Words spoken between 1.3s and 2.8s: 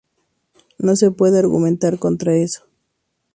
argumentar contra eso.